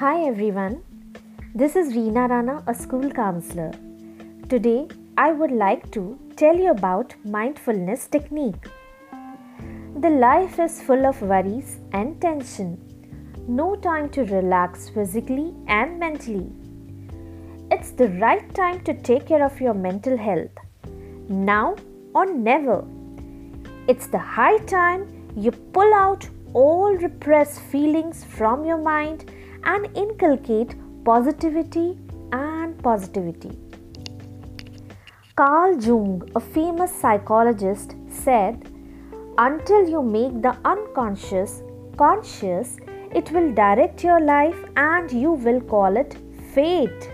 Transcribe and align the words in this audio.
Hi 0.00 0.18
everyone, 0.26 0.82
this 1.54 1.76
is 1.76 1.92
Reena 1.92 2.26
Rana, 2.30 2.62
a 2.66 2.74
school 2.74 3.10
counselor. 3.10 3.70
Today 4.48 4.88
I 5.18 5.30
would 5.32 5.50
like 5.50 5.90
to 5.90 6.18
tell 6.36 6.56
you 6.56 6.70
about 6.70 7.12
mindfulness 7.22 8.06
technique. 8.06 8.66
The 10.00 10.08
life 10.08 10.58
is 10.58 10.80
full 10.80 11.04
of 11.04 11.20
worries 11.20 11.80
and 11.92 12.18
tension. 12.18 12.78
No 13.46 13.76
time 13.76 14.08
to 14.12 14.24
relax 14.24 14.88
physically 14.88 15.52
and 15.66 16.00
mentally. 16.00 16.50
It's 17.70 17.90
the 17.90 18.08
right 18.24 18.54
time 18.54 18.82
to 18.84 18.94
take 18.94 19.26
care 19.26 19.44
of 19.44 19.60
your 19.60 19.74
mental 19.74 20.16
health. 20.16 20.56
Now 21.28 21.76
or 22.14 22.24
never. 22.24 22.86
It's 23.86 24.06
the 24.06 24.24
high 24.38 24.56
time 24.60 25.04
you 25.36 25.50
pull 25.50 25.92
out 25.92 26.26
all 26.54 26.94
repressed 26.94 27.60
feelings 27.60 28.24
from 28.24 28.64
your 28.64 28.78
mind 28.78 29.30
and 29.64 29.88
inculcate 29.96 30.74
positivity 31.04 31.98
and 32.32 32.78
positivity. 32.82 33.58
Carl 35.36 35.80
Jung, 35.80 36.30
a 36.34 36.40
famous 36.40 36.94
psychologist, 36.94 37.94
said, 38.08 38.68
Until 39.38 39.88
you 39.88 40.02
make 40.02 40.42
the 40.42 40.56
unconscious 40.64 41.62
conscious, 41.96 42.76
it 43.14 43.30
will 43.32 43.52
direct 43.52 44.04
your 44.04 44.20
life 44.20 44.56
and 44.76 45.10
you 45.10 45.32
will 45.32 45.60
call 45.60 45.96
it 45.96 46.16
fate. 46.54 47.10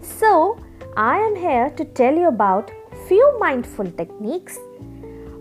So, 0.00 0.58
I 0.96 1.18
am 1.18 1.36
here 1.36 1.70
to 1.70 1.84
tell 1.84 2.14
you 2.14 2.28
about 2.28 2.70
few 3.06 3.38
mindful 3.38 3.90
techniques 3.92 4.58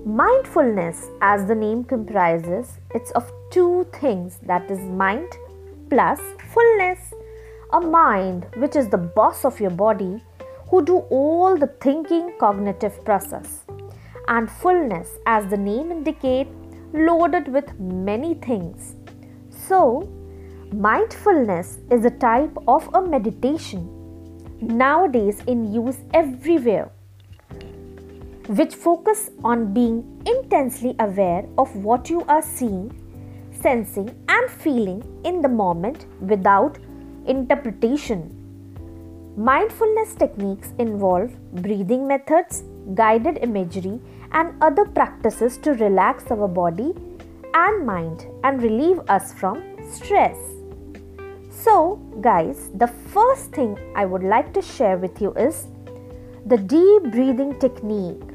Mindfulness, 0.08 1.10
as 1.20 1.48
the 1.48 1.54
name 1.54 1.84
comprises, 1.84 2.80
it's 2.96 3.12
of 3.12 3.30
two 3.52 3.86
things 3.92 4.40
that 4.44 4.72
is 4.72 4.80
mind 4.80 5.28
plus 5.90 6.20
fullness. 6.54 7.00
A 7.74 7.82
mind 7.82 8.46
which 8.56 8.76
is 8.76 8.90
the 8.90 8.98
boss 8.98 9.44
of 9.46 9.60
your 9.60 9.72
body 9.72 10.24
who 10.70 10.84
do 10.84 10.98
all 11.10 11.58
the 11.58 11.68
thinking 11.82 12.34
cognitive 12.40 13.04
process 13.04 13.64
and 14.28 14.50
fullness 14.50 15.10
as 15.26 15.50
the 15.50 15.58
name 15.58 15.92
indicate 15.92 16.48
loaded 16.94 17.48
with 17.48 17.80
many 17.80 18.34
things. 18.36 18.96
So, 19.50 20.10
mindfulness 20.72 21.80
is 21.92 22.06
a 22.06 22.12
type 22.12 22.58
of 22.68 22.90
a 22.94 23.02
meditation 23.02 23.94
nowadays 24.62 25.42
in 25.48 25.74
use 25.74 25.98
everywhere 26.14 26.92
which 28.48 28.76
focus 28.76 29.30
on 29.44 29.74
being 29.74 30.22
intensely 30.26 30.96
aware 31.00 31.46
of 31.58 31.76
what 31.76 32.10
you 32.10 32.22
are 32.30 32.42
seeing, 32.42 32.90
sensing, 33.68 34.10
and 34.36 34.50
feeling 34.64 35.00
in 35.30 35.42
the 35.42 35.54
moment 35.62 36.06
without 36.32 36.78
interpretation. 37.34 38.20
Mindfulness 39.36 40.14
techniques 40.16 40.70
involve 40.80 41.34
breathing 41.64 42.08
methods, 42.08 42.64
guided 42.96 43.40
imagery, 43.48 44.00
and 44.32 44.54
other 44.62 44.86
practices 44.86 45.58
to 45.66 45.74
relax 45.86 46.32
our 46.32 46.48
body 46.48 46.94
and 47.54 47.86
mind 47.86 48.26
and 48.46 48.64
relieve 48.64 49.02
us 49.10 49.34
from 49.34 49.62
stress. 49.92 50.38
So, 51.50 51.98
guys, 52.22 52.70
the 52.76 52.88
first 52.88 53.52
thing 53.52 53.78
I 53.96 54.06
would 54.06 54.24
like 54.24 54.54
to 54.54 54.62
share 54.62 54.98
with 54.98 55.22
you 55.22 55.34
is 55.34 55.68
the 56.46 56.58
deep 56.58 57.12
breathing 57.12 57.60
technique 57.60 58.28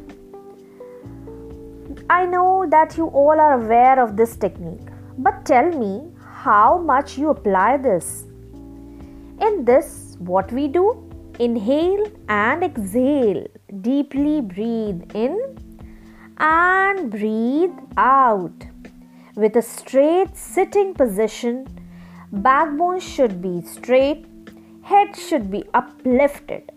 I 2.10 2.26
know 2.26 2.66
that 2.68 2.96
you 2.96 3.06
all 3.06 3.40
are 3.40 3.54
aware 3.54 3.98
of 4.02 4.16
this 4.16 4.36
technique, 4.36 4.91
but 5.18 5.44
tell 5.44 5.70
me 5.70 6.10
how 6.44 6.78
much 6.78 7.18
you 7.18 7.30
apply 7.30 7.76
this. 7.76 8.24
In 9.40 9.64
this, 9.64 10.16
what 10.18 10.52
we 10.52 10.68
do? 10.68 11.08
Inhale 11.38 12.06
and 12.28 12.62
exhale. 12.62 13.46
Deeply 13.80 14.40
breathe 14.40 15.02
in 15.14 15.56
and 16.38 17.10
breathe 17.10 17.76
out. 17.96 18.66
With 19.34 19.56
a 19.56 19.62
straight 19.62 20.36
sitting 20.36 20.94
position, 20.94 21.66
backbone 22.32 23.00
should 23.00 23.40
be 23.40 23.62
straight, 23.62 24.26
head 24.82 25.16
should 25.16 25.50
be 25.50 25.64
uplifted. 25.74 26.70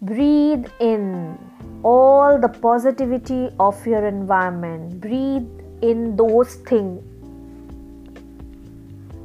Breathe 0.00 0.66
in 0.80 1.38
all 1.82 2.38
the 2.38 2.48
positivity 2.48 3.50
of 3.60 3.86
your 3.86 4.06
environment. 4.06 5.00
Breathe 5.00 5.48
in 5.82 6.16
those 6.16 6.54
things. 6.56 7.02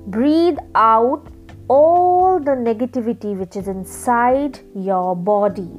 Breathe 0.07 0.57
out 0.73 1.27
all 1.67 2.39
the 2.39 2.51
negativity 2.51 3.37
which 3.37 3.55
is 3.55 3.67
inside 3.67 4.59
your 4.75 5.15
body. 5.15 5.69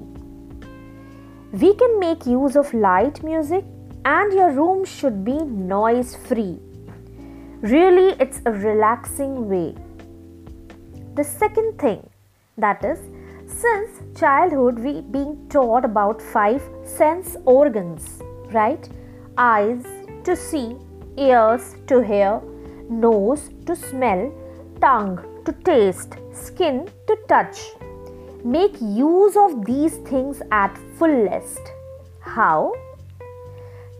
We 1.52 1.74
can 1.74 1.98
make 1.98 2.24
use 2.24 2.56
of 2.56 2.72
light 2.72 3.22
music, 3.22 3.64
and 4.04 4.32
your 4.32 4.50
room 4.52 4.84
should 4.84 5.24
be 5.24 5.38
noise 5.38 6.16
free. 6.16 6.58
Really, 7.60 8.16
it's 8.20 8.40
a 8.46 8.52
relaxing 8.52 9.48
way. 9.48 9.74
The 11.16 11.24
second 11.24 11.78
thing 11.78 12.08
that 12.56 12.84
is 12.84 12.98
since 13.46 13.90
childhood 14.18 14.78
we 14.78 15.00
being 15.00 15.48
taught 15.48 15.84
about 15.84 16.22
five 16.22 16.62
sense 16.84 17.36
organs 17.44 18.22
right 18.52 18.88
eyes 19.36 19.84
to 20.24 20.34
see 20.34 20.76
ears 21.16 21.76
to 21.86 22.00
hear 22.00 22.40
nose 23.00 23.50
to 23.66 23.74
smell 23.74 24.32
tongue 24.80 25.18
to 25.44 25.52
taste 25.64 26.16
skin 26.32 26.88
to 27.06 27.16
touch. 27.28 27.58
Make 28.44 28.80
use 28.80 29.36
of 29.36 29.64
these 29.64 29.96
things 30.08 30.42
at 30.50 30.76
fullest. 30.98 31.60
How? 32.20 32.72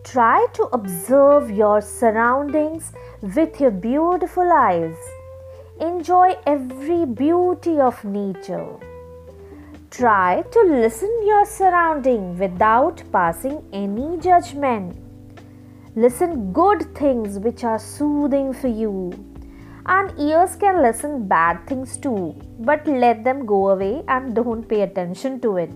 Try 0.05 0.47
to 0.55 0.65
observe 0.73 1.51
your 1.51 1.81
surroundings 1.81 2.93
with 3.23 3.61
your 3.61 3.71
beautiful 3.71 4.53
eyes. 4.53 4.97
Enjoy 5.81 6.37
every 6.45 7.07
beauty 7.07 7.79
of 7.79 8.05
nature. 8.05 8.67
Try 9.91 10.43
to 10.51 10.61
listen 10.63 11.11
your 11.25 11.45
surrounding 11.45 12.39
without 12.39 13.03
passing 13.13 13.63
any 13.73 14.19
judgment. 14.19 14.97
Listen 15.95 16.55
good 16.55 16.95
things 16.95 17.39
which 17.39 17.65
are 17.65 17.79
soothing 17.79 18.55
for 18.55 18.69
you. 18.69 19.13
And 19.85 20.19
ears 20.19 20.57
can 20.57 20.81
listen 20.81 21.29
bad 21.29 21.67
things 21.67 21.99
too, 21.99 22.35
but 22.61 22.87
let 22.87 23.25
them 23.25 23.45
go 23.45 23.69
away 23.69 24.03
and 24.09 24.35
don't 24.35 24.67
pay 24.67 24.83
attention 24.83 25.39
to 25.41 25.59
it. 25.59 25.71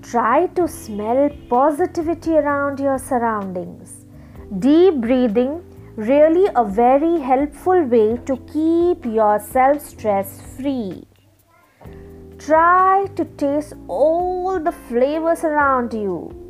Try 0.00 0.46
to 0.54 0.66
smell 0.66 1.28
positivity 1.50 2.32
around 2.32 2.80
your 2.80 2.98
surroundings. 2.98 4.06
Deep 4.60 4.94
breathing 5.02 5.62
really 5.96 6.48
a 6.56 6.64
very 6.64 7.20
helpful 7.20 7.82
way 7.82 8.16
to 8.24 8.36
keep 8.52 9.04
yourself 9.04 9.82
stress 9.82 10.40
free. 10.56 11.04
Try 12.38 13.08
to 13.16 13.24
taste 13.24 13.74
all 13.88 14.58
the 14.58 14.72
flavors 14.72 15.42
around 15.42 15.92
you. 15.92 16.45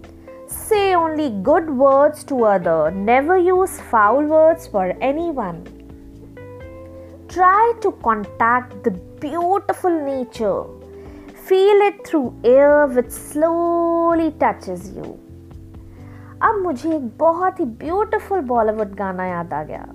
Say 0.48 0.94
only 0.94 1.30
good 1.42 1.68
words 1.68 2.22
to 2.24 2.44
other. 2.44 2.90
Never 2.92 3.36
use 3.36 3.80
foul 3.80 4.22
words 4.24 4.68
for 4.68 4.94
anyone. 5.00 5.64
Try 7.28 7.72
to 7.80 7.90
contact 8.02 8.84
the 8.84 8.92
beautiful 9.20 9.90
nature. 9.90 10.64
Feel 11.46 11.80
it 11.88 12.06
through 12.06 12.34
air 12.44 12.86
which 12.86 13.10
slowly 13.10 14.30
touches 14.38 14.90
you. 14.96 15.18
अब 16.42 16.60
मुझे 16.62 16.94
एक 16.94 17.06
बहुत 17.18 17.60
ही 17.60 17.64
beautiful 17.82 18.40
Bollywood 18.48 18.94
गाना 18.94 19.26
याद 19.26 19.53
आ 19.54 19.62
गया 19.65 19.86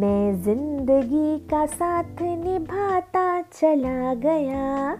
मैं 0.00 0.42
ज़िंदगी 0.42 1.38
का 1.50 1.64
साथ 1.66 2.22
निभाता 2.22 3.40
चला 3.42 4.14
गया 4.26 4.96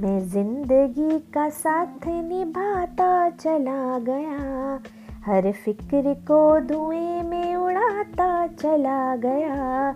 मैं 0.00 0.28
ज़िंदगी 0.28 1.18
का 1.18 1.48
साथ 1.48 2.06
निभाता 2.06 3.30
चला 3.30 3.98
गया। 3.98 4.80
हर 5.26 5.52
फ़िक्र 5.52 6.14
को 6.14 6.60
धुएँ 6.60 7.22
में 7.22 7.56
उड़ाता 7.56 8.46
चला 8.46 9.16
गया। 9.16 9.88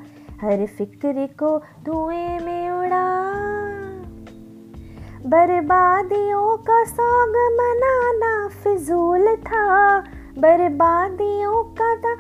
हर 0.43 0.67
फ़िक्र 0.67 1.29
को 1.43 1.59
धुएँ 1.59 2.39
में 2.39 2.71
उड़ा। 2.71 3.07
बर्बादियों 5.27 6.57
का 6.57 6.85
सौग 6.85 7.37
मनाना 7.61 8.49
फिजूल 8.49 9.37
था। 9.37 10.01
बर्बादियों 10.39 11.65
का 11.65 11.97
था 11.97 12.15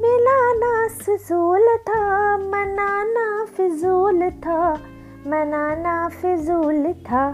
मिलाना 0.00 0.88
फिजूल 0.88 1.76
था। 1.76 2.36
मनाना 2.36 3.44
फिजूल 3.44 4.30
था। 4.30 4.89
मनाना 5.26 6.08
फिजूल 6.08 6.92
था, 6.92 7.30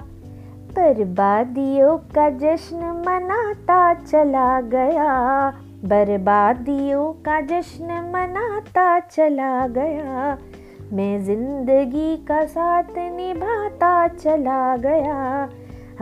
बर्बादियों 0.71 1.97
का 1.99 2.29
जश्न 2.31 2.79
मनाता 3.07 3.95
चला 3.95 4.61
गया। 4.61 5.51
बर्बादियों 5.85 7.13
का 7.13 7.41
जश्न 7.41 7.85
मनाता 7.85 9.01
चला 9.01 9.67
गया। 9.67 10.39
मैं 10.93 11.25
ज़िंदगी 11.25 12.17
का 12.17 12.45
साथ 12.45 12.99
निभाता 12.99 14.09
चला 14.09 14.77
गया। 14.77 15.49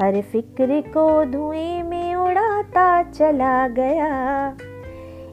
हर 0.00 0.20
फ़िक्र 0.22 0.80
को 0.86 1.24
धुएँ 1.24 1.82
में 1.82 2.14
उड़ाता 2.14 3.02
चला 3.02 3.68
गया। 3.68 4.08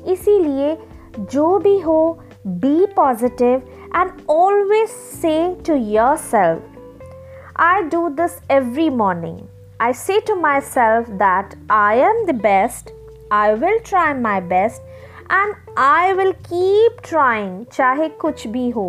इसीलिए 0.07 0.77
जो 1.19 1.57
भी 1.59 1.79
हो 1.79 2.19
be 2.47 2.85
positive 2.85 3.61
and 3.96 4.10
always 4.30 4.88
say 4.88 5.36
to 5.66 5.74
your 5.74 6.16
self 6.16 7.60
I 7.60 7.82
do 7.92 8.08
this 8.16 8.38
every 8.50 8.88
morning 9.02 9.38
I 9.82 9.92
से 9.92 10.20
to 10.26 10.34
my 10.40 10.60
self 10.60 11.10
that 11.22 11.54
I 11.72 11.98
am 12.08 12.24
the 12.26 12.40
best 12.42 12.90
I 13.32 13.54
will 13.54 13.78
try 13.88 14.14
my 14.20 14.40
best 14.54 15.32
and 15.32 15.54
I 15.78 16.12
will 16.12 16.32
keep 16.32 17.00
trying 17.08 17.64
चाहे 17.72 18.08
कुछ 18.20 18.46
भी 18.46 18.68
हो 18.70 18.88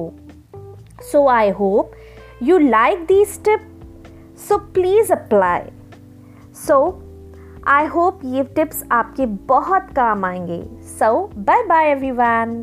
सो 1.11 1.27
I 1.29 1.49
hope 1.59 1.91
you 2.39 2.59
like 2.59 3.07
these 3.07 3.37
tips 3.37 3.65
so 4.37 4.59
please 4.59 5.09
apply 5.09 5.71
so 6.53 6.79
I 7.67 7.85
hope 7.85 8.19
ये 8.25 8.43
tips 8.55 8.83
आपके 8.91 9.25
बहुत 9.47 9.87
काम 9.95 10.25
आएंगे 10.25 10.61
सो 10.89 11.09
bye 11.37 11.63
bye 11.67 11.89
everyone 11.91 12.53